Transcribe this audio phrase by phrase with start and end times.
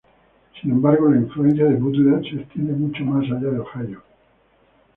[0.59, 4.01] Sin embargo, la influencia de Butler se extendió mucho más allá de Ohio.